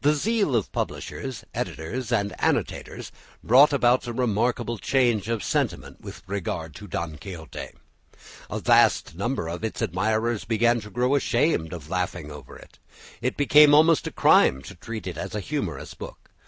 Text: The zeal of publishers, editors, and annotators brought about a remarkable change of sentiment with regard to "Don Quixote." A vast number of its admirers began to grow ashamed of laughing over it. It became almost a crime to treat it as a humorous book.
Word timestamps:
The 0.00 0.14
zeal 0.14 0.56
of 0.56 0.72
publishers, 0.72 1.44
editors, 1.54 2.10
and 2.10 2.34
annotators 2.42 3.12
brought 3.40 3.72
about 3.72 4.08
a 4.08 4.12
remarkable 4.12 4.78
change 4.78 5.28
of 5.28 5.44
sentiment 5.44 6.00
with 6.00 6.24
regard 6.26 6.74
to 6.74 6.88
"Don 6.88 7.18
Quixote." 7.18 7.68
A 8.50 8.58
vast 8.58 9.14
number 9.14 9.46
of 9.46 9.62
its 9.62 9.80
admirers 9.80 10.44
began 10.44 10.80
to 10.80 10.90
grow 10.90 11.14
ashamed 11.14 11.72
of 11.72 11.88
laughing 11.88 12.32
over 12.32 12.56
it. 12.56 12.80
It 13.22 13.36
became 13.36 13.76
almost 13.76 14.08
a 14.08 14.10
crime 14.10 14.60
to 14.62 14.74
treat 14.74 15.06
it 15.06 15.16
as 15.16 15.36
a 15.36 15.40
humorous 15.40 15.94
book. 15.94 16.32